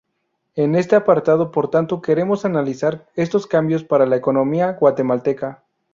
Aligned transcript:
En 0.55 0.73
este 0.73 0.95
apartado 0.95 1.51
por 1.51 1.69
tanto 1.69 2.01
queremos 2.01 2.43
analizar 2.43 3.07
estos 3.13 3.45
cambios 3.45 3.83
para 3.83 4.07
la 4.07 4.15
economía 4.15 4.71
guatemalteca. 4.71 5.63